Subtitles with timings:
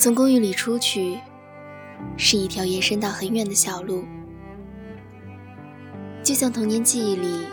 [0.00, 1.20] 从公寓里出去，
[2.16, 4.02] 是一条延伸到很远的小路，
[6.22, 7.44] 就像童年记忆里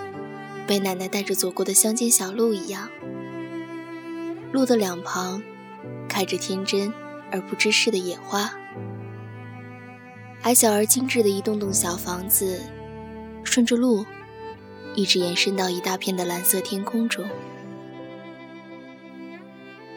[0.65, 2.87] 被奶奶带着走过的乡间小路一样。
[4.53, 5.43] 路的两旁
[6.07, 6.93] 开着天真
[7.33, 8.53] 而不知事的野花，
[10.43, 12.61] 矮小而精致的一栋栋小房子，
[13.43, 14.05] 顺着路
[14.95, 17.25] 一直延伸到一大片的蓝色天空中。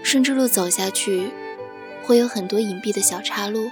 [0.03, 1.30] 顺着路走下去。
[2.03, 3.71] 会有很多隐蔽的小岔路。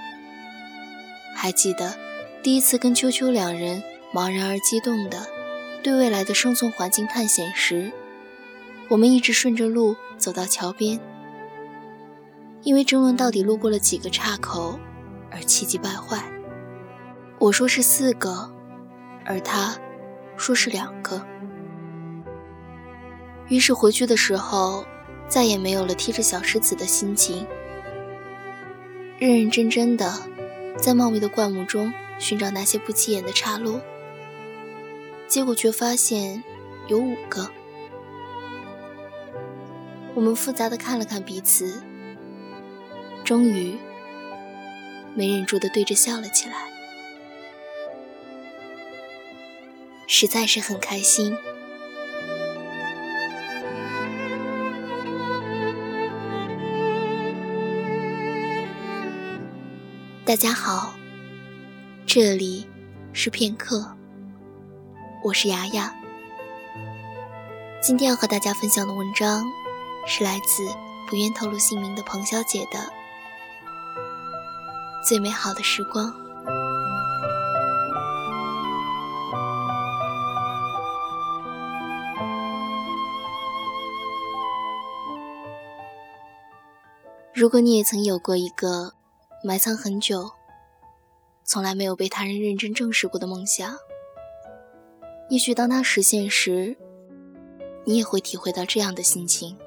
[1.35, 1.95] 还记得
[2.43, 3.81] 第一次跟秋秋两人
[4.13, 5.25] 茫然而激动的
[5.81, 7.91] 对未来的生存环境探险时，
[8.89, 10.99] 我们一直顺着路走到桥边，
[12.63, 14.77] 因为争论到底路过了几个岔口
[15.31, 16.23] 而气急败坏。
[17.37, 18.51] 我说是四个，
[19.23, 19.77] 而他
[20.35, 21.25] 说是两个。
[23.47, 24.83] 于是回去的时候，
[25.29, 27.47] 再也没有了踢着小石子的心情。
[29.19, 30.29] 认认真真的，
[30.77, 33.81] 在茂密的灌木中寻找那些不起眼的岔路，
[35.27, 36.41] 结果却发现
[36.87, 37.51] 有五个。
[40.15, 41.83] 我们复杂的看了看彼此，
[43.25, 43.77] 终于
[45.13, 46.69] 没忍住的对着笑了起来，
[50.07, 51.35] 实在是很开心。
[60.29, 60.93] 大家好，
[62.05, 62.69] 这里
[63.13, 63.97] 是片刻，
[65.23, 65.91] 我是雅雅。
[67.81, 69.43] 今天要和大家分享的文章
[70.05, 70.67] 是来自
[71.07, 72.77] 不愿透露姓名的彭小姐的
[75.03, 76.13] 《最美好的时光》。
[87.33, 88.93] 如果你也曾有过一个。
[89.41, 90.29] 埋藏很久，
[91.45, 93.77] 从来没有被他人认真正视过的梦想，
[95.29, 96.75] 也许当它实现时，
[97.85, 99.57] 你也会体会到这样的心情。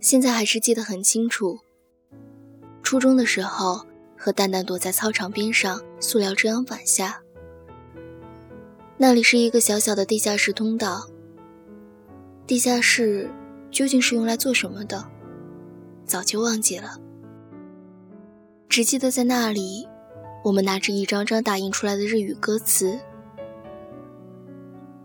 [0.00, 1.58] 现在还是记得很清楚，
[2.82, 3.86] 初中的时候
[4.18, 7.22] 和蛋蛋躲在操场边上塑料遮阳板下，
[8.98, 11.08] 那里是一个小小的地下室通道，
[12.46, 13.30] 地下室。
[13.72, 15.04] 究竟是用来做什么的？
[16.04, 16.98] 早就忘记了，
[18.68, 19.88] 只记得在那里，
[20.44, 23.00] 我们拿着一张张打印出来的日语歌词。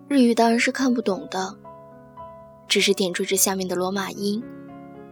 [0.09, 1.56] 日语当然是看不懂的，
[2.67, 4.44] 只是点缀着下面的罗马音，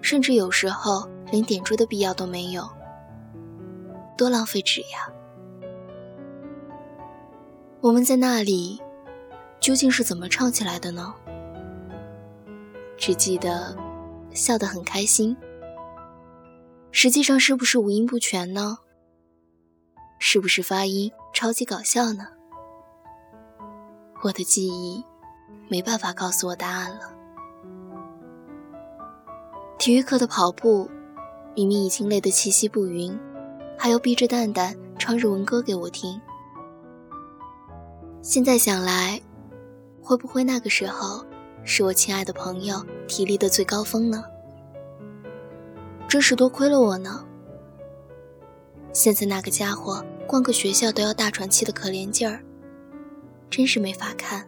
[0.02, 2.68] 甚至有时候连点缀的必要都没有，
[4.18, 5.10] 多浪费纸呀！
[7.80, 8.82] 我们在那里，
[9.62, 11.14] 究竟是怎么唱起来的呢？
[12.98, 13.76] 只记得
[14.32, 15.36] 笑得很开心，
[16.92, 18.78] 实际上是不是五音不全呢？
[20.18, 22.28] 是不是发音超级搞笑呢？
[24.24, 25.04] 我的记忆
[25.68, 27.14] 没办法告诉我答案了。
[29.78, 30.90] 体育课的跑步，
[31.54, 33.16] 明明已经累得气息不匀，
[33.78, 36.20] 还要逼着蛋蛋唱日文歌给我听。
[38.22, 39.22] 现在想来，
[40.02, 41.24] 会不会那个时候？
[41.66, 44.24] 是我亲爱的朋友体力的最高峰呢，
[46.08, 47.26] 真是多亏了我呢。
[48.94, 52.42] 现在那个家伙逛个学校都要大喘气的可怜劲儿，
[53.50, 54.48] 真是没法看。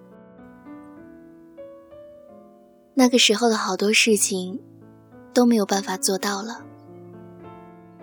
[2.94, 4.61] 那个时候的好多事情
[5.34, 6.63] 都没有办法做到了，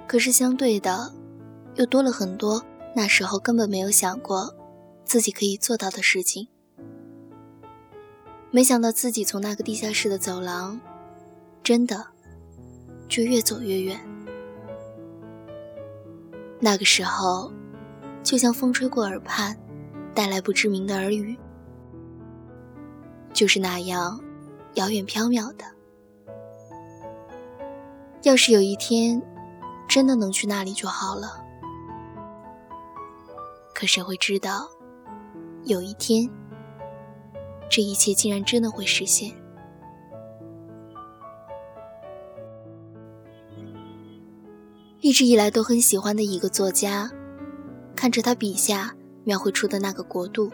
[0.08, 1.12] 可是相对的，
[1.76, 2.62] 又多了很多
[2.94, 4.54] 那时候根本没有想过
[5.04, 6.48] 自己可以做到的事情。
[8.54, 10.80] 没想到自己从那个地下室的走廊，
[11.64, 12.06] 真的
[13.08, 13.98] 就越走越远。
[16.60, 17.50] 那个时候，
[18.22, 19.58] 就像风吹过耳畔，
[20.14, 21.36] 带来不知名的耳语，
[23.32, 24.22] 就是那样
[24.74, 25.64] 遥远飘渺的。
[28.22, 29.20] 要是有一天
[29.88, 31.42] 真的能去那里就好了。
[33.74, 34.70] 可谁会知道，
[35.64, 36.30] 有一天。
[37.68, 39.32] 这一切竟然真的会实现。
[45.00, 47.10] 一直以来都很喜欢的一个作家，
[47.94, 50.50] 看着他笔下描绘出的那个国度，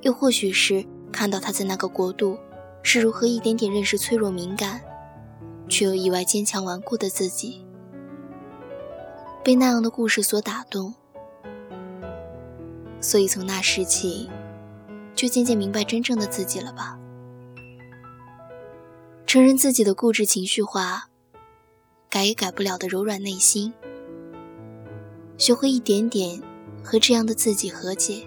[0.00, 0.82] 又或许是
[1.12, 2.38] 看到他在那个国度
[2.82, 4.80] 是如何一点点认识脆弱敏感，
[5.68, 7.66] 却又意外坚强顽固的自己，
[9.44, 10.94] 被那样的故事所打动，
[13.02, 14.30] 所以从那时起。
[15.14, 16.98] 就渐渐明白真正的自己了吧？
[19.26, 21.08] 承认自己的固执情绪化，
[22.08, 23.72] 改也改不了的柔软内心，
[25.36, 26.40] 学会一点点
[26.82, 28.26] 和这样的自己和解。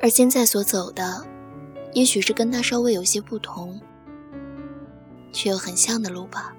[0.00, 1.26] 而现在所走的，
[1.92, 3.80] 也许是跟他稍微有些不同，
[5.32, 6.54] 却又很像的路吧。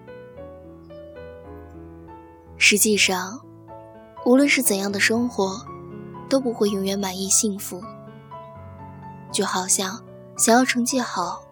[2.57, 3.39] 实际上，
[4.25, 5.65] 无论是怎样的生活，
[6.29, 7.83] 都不会永远满意幸福。
[9.31, 10.01] 就好像
[10.37, 11.43] 想要成绩好，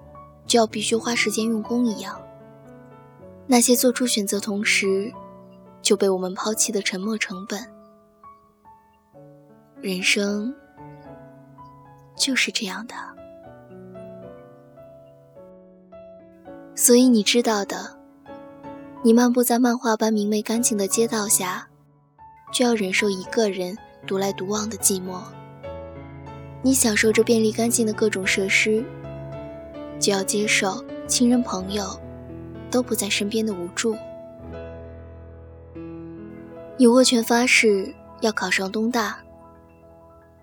[0.45, 2.19] 就要必须花时间用功一样。
[3.45, 5.11] 那些做出选择同时
[5.81, 7.59] 就被我们抛弃的沉默成本，
[9.81, 10.53] 人生
[12.15, 12.95] 就是这样的。
[16.75, 17.97] 所以你知道的。
[19.03, 21.67] 你漫步在漫画般明媚干净的街道下，
[22.51, 25.21] 就要忍受一个人独来独往的寂寞；
[26.61, 28.83] 你享受着便利干净的各种设施，
[29.99, 31.99] 就要接受亲人朋友
[32.69, 33.95] 都不在身边的无助；
[36.77, 39.19] 你握拳发誓要考上东大，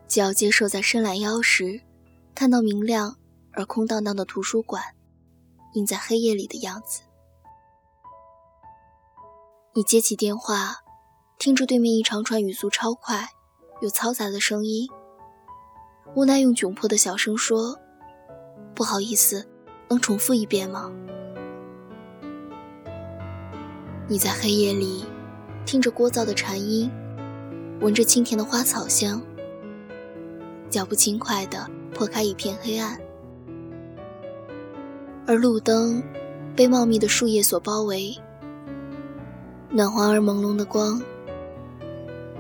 [0.09, 1.81] 就要接受在伸懒腰时
[2.35, 3.17] 看到明亮
[3.53, 4.83] 而空荡荡的图书馆
[5.75, 7.03] 映在黑夜里的样子。
[9.75, 10.77] 你接起电话，
[11.39, 13.29] 听着对面一长串语速超快
[13.85, 14.89] 有嘈杂的声音，
[16.15, 17.79] 无奈用窘迫的小声说
[18.75, 19.47] ：“不好意思，
[19.91, 20.91] 能重复一遍吗？”
[24.09, 25.05] 你在黑夜里
[25.67, 26.91] 听着聒噪的蝉音，
[27.83, 29.21] 闻着清甜的花草香，
[30.71, 32.99] 脚步轻快地破开一片黑暗，
[35.27, 36.03] 而路灯
[36.57, 38.17] 被茂密的树叶所包围。
[39.69, 41.03] 暖黄而朦胧的光，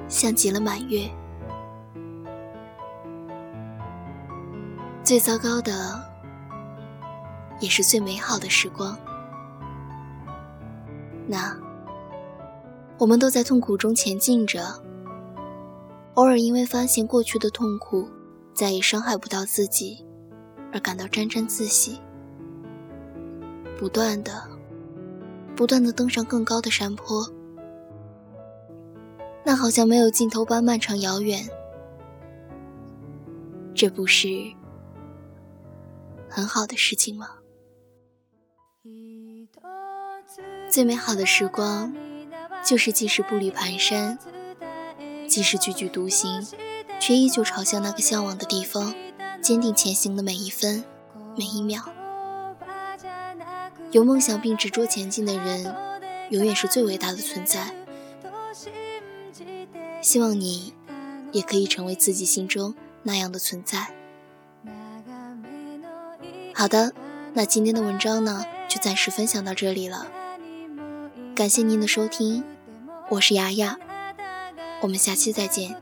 [0.08, 1.06] 像极了满月。
[5.04, 6.02] 最糟糕的，
[7.60, 8.98] 也是最美好的时光。
[11.26, 11.54] 那，
[12.96, 14.82] 我们都在痛苦中前进着，
[16.14, 18.08] 偶尔因为发现过去的痛苦
[18.54, 20.02] 再也伤害不到自己，
[20.72, 22.00] 而感到沾沾自喜，
[23.78, 24.32] 不断的。
[25.54, 27.24] 不断的登上更高的山坡，
[29.44, 31.48] 那好像没有尽头般漫长遥远。
[33.72, 34.28] 这不是
[36.34, 37.28] 很好的事情吗？
[40.68, 41.94] 最美好的时光，
[42.64, 44.18] 就是即使步履蹒跚，
[45.28, 46.44] 即使踽踽独行，
[46.98, 48.92] 却依旧朝向那个向往的地方，
[49.40, 50.82] 坚定前行的每一分
[51.38, 51.84] 每一秒。
[53.92, 55.72] 有梦想并执着前进的人，
[56.30, 57.72] 永远是最伟大的存在。
[60.02, 60.74] 希望你
[61.30, 63.94] 也可以成为自己心中那样的存在。
[66.56, 66.92] 好的，
[67.34, 70.06] 那今天的文章呢，就暂时分享到这里了，
[71.34, 72.44] 感谢您的收听，
[73.10, 73.76] 我是牙牙，
[74.80, 75.76] 我们下期再见。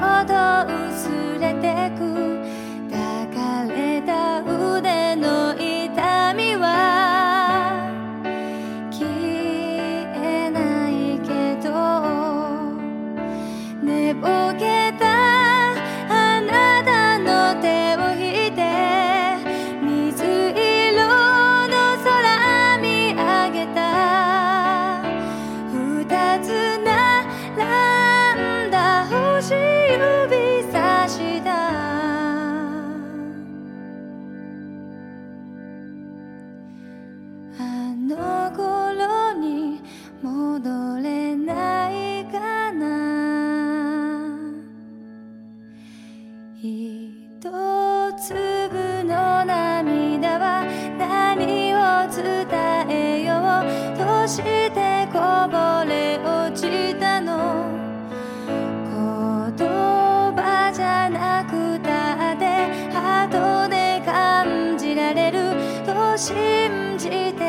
[0.00, 0.34] ほど
[0.90, 2.17] 薄れてく
[54.28, 55.18] してこ
[55.48, 55.56] ぼ
[55.88, 57.64] れ落ちたの？
[59.56, 59.66] 言
[60.36, 62.44] 葉じゃなくたって
[62.92, 63.26] ハ
[63.70, 65.54] で感じられる。
[65.86, 67.47] と信じて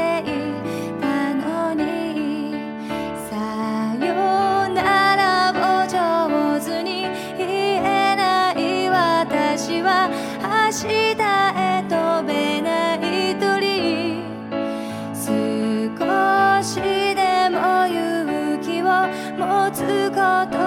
[19.72, 20.59] つか